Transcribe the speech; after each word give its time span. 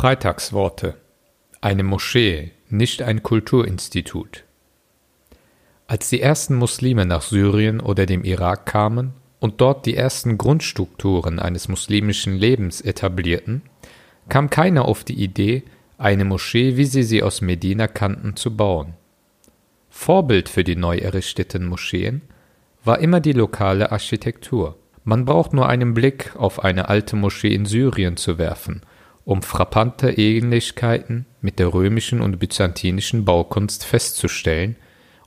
Freitagsworte 0.00 0.94
Eine 1.60 1.82
Moschee, 1.82 2.52
nicht 2.70 3.02
ein 3.02 3.22
Kulturinstitut. 3.22 4.44
Als 5.88 6.08
die 6.08 6.22
ersten 6.22 6.54
Muslime 6.54 7.04
nach 7.04 7.20
Syrien 7.20 7.80
oder 7.80 8.06
dem 8.06 8.24
Irak 8.24 8.64
kamen 8.64 9.12
und 9.40 9.60
dort 9.60 9.84
die 9.84 9.94
ersten 9.94 10.38
Grundstrukturen 10.38 11.38
eines 11.38 11.68
muslimischen 11.68 12.34
Lebens 12.34 12.80
etablierten, 12.80 13.60
kam 14.30 14.48
keiner 14.48 14.86
auf 14.86 15.04
die 15.04 15.22
Idee, 15.22 15.64
eine 15.98 16.24
Moschee, 16.24 16.78
wie 16.78 16.86
sie 16.86 17.02
sie 17.02 17.22
aus 17.22 17.42
Medina 17.42 17.86
kannten, 17.86 18.36
zu 18.36 18.56
bauen. 18.56 18.94
Vorbild 19.90 20.48
für 20.48 20.64
die 20.64 20.76
neu 20.76 20.96
errichteten 20.96 21.66
Moscheen 21.66 22.22
war 22.84 23.00
immer 23.00 23.20
die 23.20 23.34
lokale 23.34 23.92
Architektur. 23.92 24.78
Man 25.04 25.26
braucht 25.26 25.52
nur 25.52 25.68
einen 25.68 25.92
Blick 25.92 26.34
auf 26.36 26.64
eine 26.64 26.88
alte 26.88 27.16
Moschee 27.16 27.54
in 27.54 27.66
Syrien 27.66 28.16
zu 28.16 28.38
werfen 28.38 28.80
um 29.30 29.42
frappante 29.42 30.10
Ähnlichkeiten 30.10 31.24
mit 31.40 31.60
der 31.60 31.72
römischen 31.72 32.20
und 32.20 32.40
byzantinischen 32.40 33.24
Baukunst 33.24 33.84
festzustellen 33.84 34.74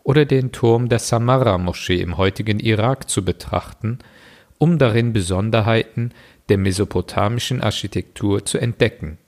oder 0.04 0.26
den 0.26 0.52
Turm 0.52 0.90
der 0.90 1.00
Samarra-Moschee 1.00 2.02
im 2.02 2.18
heutigen 2.18 2.60
Irak 2.60 3.10
zu 3.10 3.24
betrachten, 3.24 4.00
um 4.58 4.78
darin 4.78 5.14
Besonderheiten 5.14 6.12
der 6.50 6.58
mesopotamischen 6.58 7.62
Architektur 7.62 8.44
zu 8.44 8.58
entdecken. 8.58 9.20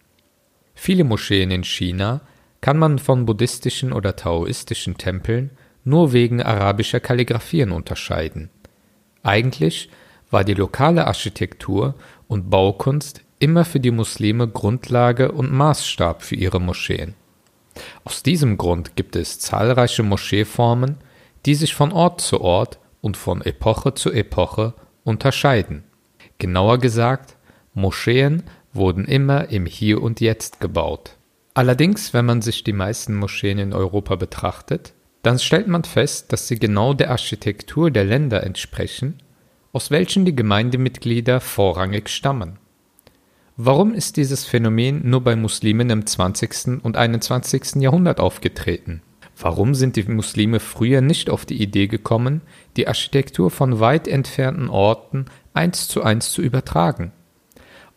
Viele 0.74 1.06
Moscheen 1.06 1.52
in 1.52 1.64
China 1.64 2.20
kann 2.60 2.78
man 2.78 3.00
von 3.00 3.26
buddhistischen 3.26 3.94
oder 3.94 4.18
taoistischen 4.18 4.98
Tempeln 4.98 5.52
nur 5.86 6.12
wegen 6.12 6.44
arabischer 6.44 7.00
Kalligraphien 7.00 7.72
unterscheiden. 7.72 8.50
Eigentlich 9.24 9.90
war 10.32 10.44
die 10.44 10.54
lokale 10.54 11.08
Architektur 11.08 11.96
und 12.28 12.50
Baukunst 12.50 13.22
immer 13.40 13.66
für 13.66 13.80
die 13.80 13.92
Muslime 13.92 14.48
Grundlage 14.48 15.32
und 15.32 15.52
Maßstab 15.52 16.22
für 16.22 16.36
ihre 16.36 16.60
Moscheen. 16.60 17.16
Aus 18.04 18.24
diesem 18.24 18.58
Grund 18.58 18.96
gibt 18.96 19.16
es 19.16 19.40
zahlreiche 19.40 20.04
Moscheeformen, 20.04 20.98
die 21.46 21.56
sich 21.56 21.76
von 21.76 21.92
Ort 21.92 22.22
zu 22.22 22.42
Ort 22.42 22.80
und 23.02 23.18
von 23.18 23.42
Epoche 23.42 23.94
zu 23.94 24.12
Epoche 24.12 24.74
unterscheiden. 25.04 25.84
Genauer 26.38 26.80
gesagt, 26.80 27.38
Moscheen 27.74 28.44
wurden 28.74 29.06
immer 29.06 29.50
im 29.50 29.66
Hier 29.66 30.02
und 30.02 30.22
Jetzt 30.22 30.60
gebaut. 30.60 31.18
Allerdings, 31.54 32.14
wenn 32.14 32.26
man 32.26 32.42
sich 32.42 32.64
die 32.64 32.74
meisten 32.74 33.16
Moscheen 33.16 33.60
in 33.60 33.74
Europa 33.74 34.16
betrachtet, 34.16 34.94
dann 35.22 35.40
stellt 35.40 35.68
man 35.68 35.84
fest, 35.84 36.32
dass 36.34 36.48
sie 36.48 36.60
genau 36.60 36.94
der 36.94 37.12
Architektur 37.12 37.90
der 37.92 38.04
Länder 38.04 38.44
entsprechen, 38.44 39.22
aus 39.72 39.92
welchen 39.92 40.26
die 40.26 40.36
Gemeindemitglieder 40.36 41.40
vorrangig 41.42 42.10
stammen. 42.10 42.60
Warum 43.58 43.94
ist 43.94 44.18
dieses 44.18 44.44
Phänomen 44.44 45.10
nur 45.10 45.22
bei 45.22 45.38
Muslimen 45.38 45.90
im 45.90 46.06
20. 46.06 46.84
und 46.84 46.98
21. 46.98 47.76
Jahrhundert 47.82 48.20
aufgetreten? 48.20 49.02
Warum 49.40 49.76
sind 49.76 49.96
die 49.96 50.04
Muslime 50.04 50.60
früher 50.60 51.00
nicht 51.00 51.30
auf 51.30 51.46
die 51.46 51.62
Idee 51.62 51.88
gekommen, 51.88 52.42
die 52.76 52.90
Architektur 52.90 53.50
von 53.50 53.80
weit 53.80 54.10
entfernten 54.10 54.68
Orten 54.68 55.28
eins 55.54 55.88
zu 55.88 56.04
eins 56.04 56.34
zu 56.34 56.42
übertragen? 56.42 57.14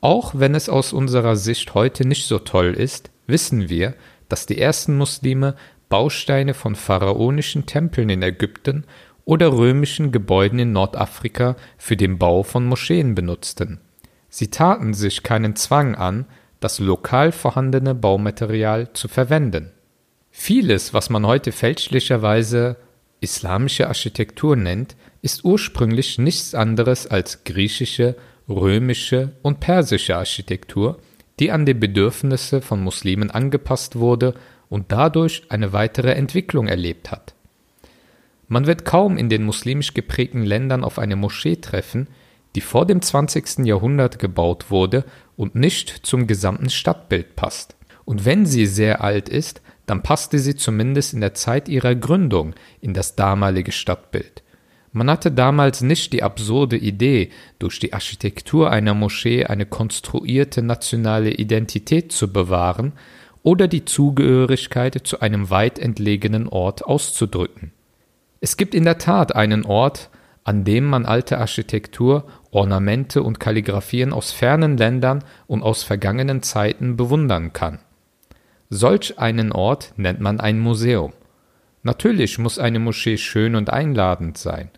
Auch 0.01 0.33
wenn 0.37 0.55
es 0.55 0.69
aus 0.69 0.93
unserer 0.93 1.35
Sicht 1.35 1.75
heute 1.75 2.07
nicht 2.07 2.27
so 2.29 2.39
toll 2.39 2.73
ist, 2.75 3.11
wissen 3.27 3.69
wir, 3.69 3.95
dass 4.29 4.47
die 4.47 4.61
ersten 4.61 4.97
Muslime 4.97 5.57
Bausteine 5.89 6.55
von 6.55 6.77
pharaonischen 6.77 7.67
Tempeln 7.67 8.11
in 8.11 8.23
Ägypten 8.23 8.85
oder 9.25 9.53
römischen 9.53 10.13
Gebäuden 10.13 10.61
in 10.61 10.71
Nordafrika 10.71 11.57
für 11.79 11.97
den 11.97 12.17
Bau 12.17 12.45
von 12.45 12.65
Moscheen 12.65 13.17
benutzten. 13.17 13.81
Sie 14.29 14.49
taten 14.51 14.95
sich 14.95 15.23
keinen 15.23 15.57
Zwang 15.57 15.95
an, 15.95 16.27
das 16.61 16.79
lokal 16.79 17.33
vorhandene 17.33 17.95
Baumaterial 17.95 18.93
zu 18.93 19.09
verwenden. 19.09 19.71
Vieles, 20.31 20.93
was 20.93 21.11
man 21.11 21.27
heute 21.27 21.53
fälschlicherweise 21.53 22.77
islamische 23.21 23.89
Architektur 23.89 24.57
nennt, 24.57 24.97
ist 25.23 25.45
ursprünglich 25.45 26.19
nichts 26.19 26.55
anderes 26.55 27.07
als 27.07 27.45
griechische, 27.45 28.17
römische 28.49 29.33
und 29.43 29.61
persische 29.61 30.17
Architektur, 30.17 30.99
die 31.41 31.51
an 31.51 31.67
die 31.67 31.75
Bedürfnisse 31.75 32.61
von 32.61 32.83
Muslimen 32.83 33.31
angepasst 33.31 33.97
wurde 33.97 34.35
und 34.69 34.93
dadurch 34.93 35.43
eine 35.49 35.73
weitere 35.73 36.13
Entwicklung 36.13 36.69
erlebt 36.69 37.11
hat. 37.11 37.35
Man 38.49 38.67
wird 38.67 38.85
kaum 38.85 39.17
in 39.19 39.29
den 39.29 39.45
muslimisch 39.45 39.95
geprägten 39.95 40.45
Ländern 40.45 40.85
auf 40.85 40.99
eine 40.99 41.17
Moschee 41.17 41.57
treffen, 41.57 42.09
die 42.55 42.61
vor 42.61 42.87
dem 42.87 43.03
20. 43.03 43.67
Jahrhundert 43.67 44.19
gebaut 44.19 44.71
wurde 44.71 45.05
und 45.37 45.55
nicht 45.55 46.07
zum 46.07 46.27
gesamten 46.27 46.71
Stadtbild 46.71 47.37
passt. 47.37 47.77
Und 48.05 48.25
wenn 48.25 48.47
sie 48.47 48.67
sehr 48.67 49.03
alt 49.03 49.29
ist, 49.29 49.61
dann 49.87 50.03
passte 50.03 50.39
sie 50.39 50.57
zumindest 50.57 51.15
in 51.15 51.21
der 51.21 51.35
Zeit 51.35 51.69
ihrer 51.69 51.95
Gründung 51.95 52.55
in 52.81 52.95
das 52.95 53.17
damalige 53.17 53.73
Stadtbild. 53.73 54.43
Man 54.93 55.11
hatte 55.11 55.31
damals 55.31 55.81
nicht 55.83 56.13
die 56.13 56.23
absurde 56.23 56.77
Idee, 56.77 57.31
durch 57.59 57.79
die 57.79 57.93
Architektur 57.93 58.71
einer 58.71 58.95
Moschee 58.95 59.45
eine 59.45 59.67
konstruierte 59.67 60.63
nationale 60.63 61.31
Identität 61.31 62.13
zu 62.13 62.33
bewahren 62.33 62.93
oder 63.43 63.69
die 63.69 63.85
Zugehörigkeit 63.85 65.01
zu 65.05 65.21
einem 65.21 65.51
weit 65.51 65.79
entlegenen 65.79 66.49
Ort 66.49 66.85
auszudrücken. 66.85 67.73
Es 68.41 68.57
gibt 68.57 68.75
in 68.75 68.85
der 68.85 68.99
Tat 68.99 69.35
einen 69.35 69.65
Ort, 69.65 70.11
an 70.49 70.65
dem 70.65 70.87
man 70.87 71.05
alte 71.05 71.37
Architektur, 71.37 72.25
Ornamente 72.53 73.23
und 73.23 73.39
Kalligraphien 73.39 74.15
aus 74.15 74.33
fernen 74.33 74.79
Ländern 74.79 75.23
und 75.47 75.63
aus 75.63 75.83
vergangenen 75.83 76.43
Zeiten 76.43 76.97
bewundern 76.97 77.53
kann. 77.53 77.81
Solch 78.71 79.19
einen 79.19 79.53
Ort 79.53 79.93
nennt 79.99 80.21
man 80.21 80.41
ein 80.41 80.59
Museum. 80.59 81.13
Natürlich 81.83 82.39
muss 82.39 82.59
eine 82.59 82.79
Moschee 82.79 83.19
schön 83.19 83.57
und 83.57 83.69
einladend 83.69 84.39
sein, 84.39 84.71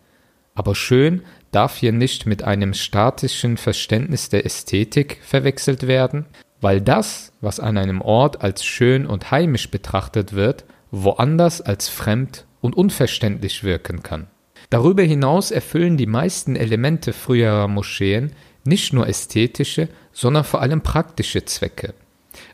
aber 0.55 0.75
schön 0.75 1.21
darf 1.51 1.77
hier 1.77 1.93
nicht 1.93 2.25
mit 2.25 2.43
einem 2.43 2.73
statischen 2.73 3.55
Verständnis 3.55 4.27
der 4.27 4.45
Ästhetik 4.45 5.21
verwechselt 5.23 5.87
werden, 5.87 6.25
weil 6.59 6.81
das, 6.81 7.31
was 7.39 7.61
an 7.61 7.77
einem 7.77 8.01
Ort 8.01 8.41
als 8.41 8.65
schön 8.65 9.05
und 9.05 9.31
heimisch 9.31 9.71
betrachtet 9.71 10.33
wird, 10.33 10.65
woanders 10.91 11.61
als 11.61 11.87
fremd 11.87 12.45
und 12.59 12.75
unverständlich 12.75 13.63
wirken 13.63 14.03
kann. 14.03 14.27
Darüber 14.71 15.03
hinaus 15.03 15.51
erfüllen 15.51 15.97
die 15.97 16.05
meisten 16.05 16.55
Elemente 16.55 17.11
früherer 17.11 17.67
Moscheen 17.67 18.31
nicht 18.63 18.93
nur 18.93 19.05
ästhetische, 19.05 19.89
sondern 20.13 20.45
vor 20.45 20.61
allem 20.61 20.79
praktische 20.79 21.43
Zwecke. 21.43 21.93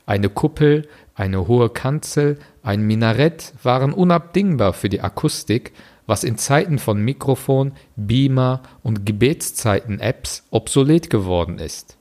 Eine 0.08 0.30
Kuppel, 0.30 0.88
eine 1.14 1.48
hohe 1.48 1.70
Kanzel, 1.70 2.40
ein 2.64 2.82
Minarett 2.82 3.54
waren 3.62 3.94
unabdingbar 3.94 4.74
für 4.74 4.90
die 4.90 5.02
Akustik, 5.02 5.74
was 6.08 6.24
in 6.24 6.40
Zeiten 6.40 6.80
von 6.80 7.00
Mikrofon, 7.00 7.74
Beamer 7.96 8.64
und 8.82 9.06
Gebetszeiten-Apps 9.06 10.48
obsolet 10.50 11.12
geworden 11.12 11.60
ist. 11.60 11.98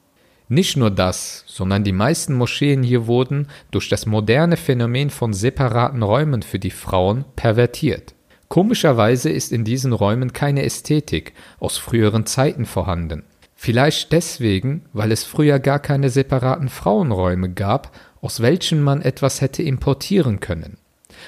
Nicht 0.49 0.78
nur 0.78 0.91
das, 0.91 1.44
sondern 1.47 1.84
die 1.84 1.93
meisten 1.93 2.32
Moscheen 2.32 2.82
hier 2.82 3.06
wurden 3.06 3.49
durch 3.71 3.91
das 3.91 4.06
moderne 4.06 4.56
Phänomen 4.56 5.10
von 5.10 5.34
separaten 5.34 6.03
Räumen 6.03 6.41
für 6.41 6.59
die 6.59 6.71
Frauen 6.71 7.26
pervertiert. 7.34 8.16
Komischerweise 8.49 9.31
ist 9.31 9.53
in 9.53 9.65
diesen 9.65 9.93
Räumen 9.93 10.33
keine 10.33 10.62
Ästhetik 10.62 11.33
aus 11.59 11.79
früheren 11.79 12.27
Zeiten 12.27 12.65
vorhanden. 12.65 13.25
Vielleicht 13.55 14.12
deswegen, 14.12 14.84
weil 14.93 15.11
es 15.11 15.25
früher 15.25 15.59
gar 15.59 15.79
keine 15.79 16.11
separaten 16.11 16.69
Frauenräume 16.69 17.53
gab, 17.53 17.91
aus 18.21 18.41
welchen 18.41 18.83
man 18.83 19.03
etwas 19.03 19.41
hätte 19.41 19.62
importieren 19.62 20.41
können. 20.41 20.79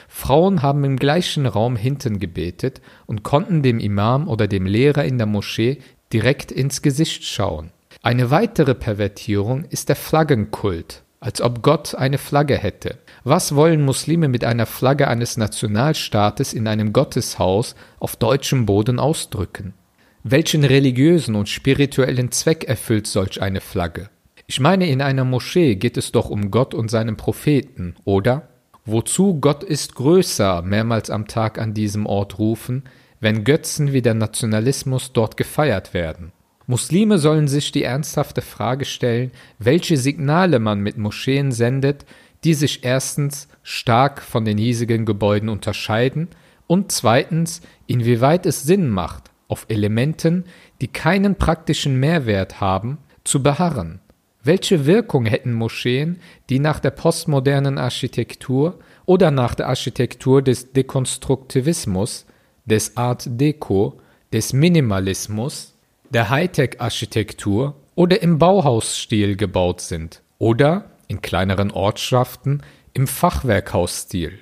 Frauen 0.09 0.63
haben 0.63 0.85
im 0.85 0.97
gleichen 0.97 1.47
Raum 1.47 1.75
hinten 1.75 2.19
gebetet 2.19 2.81
und 3.07 3.23
konnten 3.23 3.63
dem 3.63 3.79
Imam 3.79 4.29
oder 4.29 4.47
dem 4.47 4.67
Lehrer 4.67 5.05
in 5.05 5.17
der 5.17 5.27
Moschee 5.27 5.79
direkt 6.13 6.53
ins 6.53 6.83
Gesicht 6.83 7.25
schauen. 7.25 7.71
Eine 8.03 8.31
weitere 8.31 8.75
Pervertierung 8.75 9.65
ist 9.65 9.89
der 9.89 9.97
Flaggenkult, 9.97 11.03
als 11.21 11.41
ob 11.41 11.63
Gott 11.63 11.95
eine 11.95 12.19
Flagge 12.19 12.57
hätte. 12.57 12.99
Was 13.25 13.55
wollen 13.55 13.85
Muslime 13.85 14.29
mit 14.29 14.45
einer 14.45 14.67
Flagge 14.67 15.09
eines 15.09 15.37
Nationalstaates 15.37 16.53
in 16.53 16.69
einem 16.69 16.93
Gotteshaus 16.93 17.75
auf 17.99 18.17
deutschem 18.17 18.67
Boden 18.67 18.99
ausdrücken? 18.99 19.75
Welchen 20.23 20.65
religiösen 20.65 21.35
und 21.35 21.49
spirituellen 21.49 22.31
Zweck 22.31 22.65
erfüllt 22.65 23.07
solch 23.07 23.43
eine 23.43 23.61
Flagge? 23.61 24.11
Ich 24.47 24.61
meine, 24.61 24.89
in 24.89 25.03
einer 25.03 25.25
Moschee 25.25 25.77
geht 25.77 25.97
es 25.97 26.13
doch 26.13 26.31
um 26.31 26.51
Gott 26.51 26.73
und 26.75 26.91
seinen 26.91 27.17
Propheten, 27.17 27.97
oder? 28.05 28.49
Wozu 28.85 29.39
Gott 29.41 29.63
ist 29.63 29.95
größer 29.95 30.63
mehrmals 30.63 31.11
am 31.11 31.27
Tag 31.27 31.59
an 31.59 31.75
diesem 31.75 32.07
Ort 32.07 32.39
rufen, 32.39 32.85
wenn 33.21 33.45
Götzen 33.45 33.93
wie 33.93 34.01
der 34.01 34.15
Nationalismus 34.15 35.13
dort 35.13 35.37
gefeiert 35.37 35.93
werden? 35.93 36.33
Muslime 36.71 37.17
sollen 37.17 37.49
sich 37.49 37.73
die 37.73 37.83
ernsthafte 37.83 38.43
Frage 38.43 38.85
stellen, 38.85 39.31
welche 39.59 39.97
Signale 39.97 40.59
man 40.59 40.81
mit 40.81 40.99
Moscheen 40.99 41.51
sendet, 41.51 42.05
die 42.45 42.53
sich 42.53 42.85
erstens 42.85 43.49
stark 43.63 44.21
von 44.21 44.45
den 44.45 44.59
hiesigen 44.59 45.07
Gebäuden 45.07 45.49
unterscheiden 45.49 46.29
und 46.67 46.93
zweitens, 46.93 47.63
inwieweit 47.87 48.45
es 48.45 48.65
Sinn 48.65 48.91
macht, 48.91 49.31
auf 49.49 49.65
Elementen, 49.71 50.45
die 50.83 50.89
keinen 50.89 51.37
praktischen 51.37 51.99
Mehrwert 51.99 52.61
haben, 52.61 52.99
zu 53.25 53.43
beharren. 53.43 54.01
Welche 54.43 54.85
Wirkung 54.85 55.25
hätten 55.25 55.55
Moscheen, 55.55 56.21
die 56.51 56.59
nach 56.59 56.81
der 56.81 56.91
postmodernen 56.91 57.79
Architektur 57.79 58.79
oder 59.07 59.31
nach 59.31 59.55
der 59.55 59.69
Architektur 59.69 60.43
des 60.43 60.75
Dekonstruktivismus, 60.75 62.27
des 62.67 62.95
Art 62.99 63.25
Deco, 63.27 64.03
des 64.35 64.53
Minimalismus, 64.53 65.78
der 66.11 66.31
Hightech-Architektur 66.31 67.75
oder 67.95 68.23
im 68.23 68.39
Bauhausstil 68.39 69.37
gebaut 69.37 69.81
sind 69.81 70.23
oder, 70.39 70.91
in 71.07 71.21
kleineren 71.21 71.71
Ortschaften, 71.71 72.63
im 72.95 73.07
Fachwerkhausstil? 73.07 74.39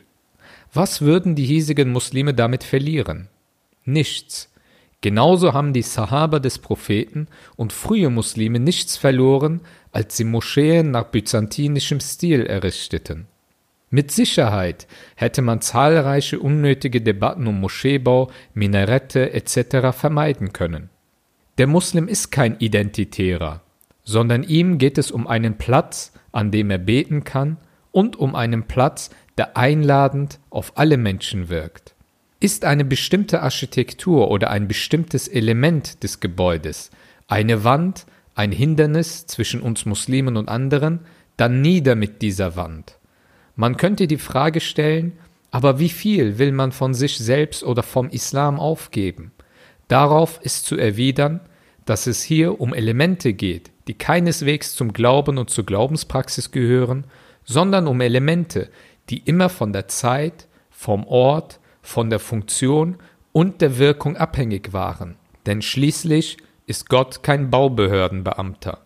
Was 0.73 1.01
würden 1.01 1.35
die 1.35 1.45
hiesigen 1.45 1.91
Muslime 1.91 2.35
damit 2.35 2.63
verlieren? 2.63 3.29
Nichts. 3.85 4.53
Genauso 5.01 5.53
haben 5.53 5.73
die 5.73 5.83
Sahaba 5.83 6.39
des 6.39 6.59
Propheten 6.59 7.29
und 7.57 7.73
frühe 7.73 8.11
Muslime 8.11 8.61
nichts 8.61 8.97
verloren, 8.97 9.61
als 9.93 10.17
sie 10.17 10.25
Moscheen 10.25 10.91
nach 10.91 11.05
byzantinischem 11.05 12.01
Stil 12.01 12.47
errichteten. 12.47 13.27
Mit 13.91 14.11
Sicherheit 14.11 14.87
hätte 15.15 15.43
man 15.43 15.61
zahlreiche 15.61 16.41
unnötige 16.41 17.01
Debatten 17.01 17.47
um 17.47 17.61
Moscheebau, 17.61 18.31
Minarette 18.53 19.33
etc. 19.33 19.97
vermeiden 19.97 20.53
können. 20.53 20.91
Der 21.59 21.67
Muslim 21.67 22.07
ist 22.07 22.31
kein 22.31 22.59
Identitärer, 22.59 23.63
sondern 24.05 24.43
ihm 24.43 24.77
geht 24.77 24.99
es 24.99 25.11
um 25.11 25.27
einen 25.27 25.57
Platz, 25.57 26.13
an 26.31 26.51
dem 26.51 26.71
er 26.71 26.79
beten 26.79 27.25
kann, 27.25 27.57
und 27.93 28.17
um 28.17 28.35
einen 28.35 28.65
Platz, 28.65 29.09
der 29.39 29.57
einladend 29.57 30.39
auf 30.51 30.77
alle 30.77 30.99
Menschen 30.99 31.49
wirkt. 31.49 31.95
Ist 32.41 32.67
eine 32.67 32.85
bestimmte 32.85 33.43
Architektur 33.43 34.31
oder 34.31 34.51
ein 34.51 34.69
bestimmtes 34.69 35.29
Element 35.29 36.03
des 36.03 36.21
Gebäudes, 36.21 36.91
eine 37.27 37.65
Wand, 37.65 38.05
ein 38.35 38.53
Hindernis 38.53 39.27
zwischen 39.27 39.63
uns 39.63 39.87
Muslimen 39.87 40.37
und 40.37 40.51
anderen, 40.51 41.01
dann 41.39 41.63
nieder 41.63 41.95
mit 41.95 42.21
dieser 42.21 42.55
Wand. 42.57 42.99
Man 43.55 43.79
könnte 43.79 44.07
die 44.07 44.19
Frage 44.19 44.61
stellen, 44.61 45.13
aber 45.51 45.79
wie 45.79 45.89
viel 45.89 46.37
will 46.37 46.53
man 46.53 46.73
von 46.73 46.93
sich 46.93 47.17
selbst 47.17 47.65
oder 47.65 47.83
vom 47.83 48.11
Islam 48.11 48.61
aufgeben? 48.61 49.33
Darauf 49.89 50.41
ist 50.43 50.67
zu 50.67 50.77
erwidern, 50.77 51.41
dass 51.85 52.07
es 52.07 52.23
hier 52.23 52.61
um 52.61 52.75
Elemente 52.75 53.33
geht, 53.33 53.71
die 53.87 53.95
keineswegs 53.95 54.75
zum 54.75 54.93
Glauben 54.93 55.39
und 55.39 55.51
zur 55.51 55.65
Glaubenspraxis 55.65 56.51
gehören, 56.51 57.05
sondern 57.45 57.87
um 57.87 58.01
Elemente, 58.01 58.71
die 59.09 59.19
immer 59.19 59.49
von 59.49 59.73
der 59.73 59.87
Zeit, 59.87 60.49
vom 60.71 61.07
Ort, 61.07 61.61
von 61.83 62.11
der 62.11 62.19
Funktion 62.19 62.97
und 63.33 63.61
der 63.61 63.79
Wirkung 63.79 64.17
abhängig 64.17 64.73
waren. 64.73 65.17
Denn 65.47 65.63
schließlich 65.63 66.39
ist 66.67 66.89
Gott 66.89 67.23
kein 67.23 67.51
Baubehördenbeamter. 67.51 68.86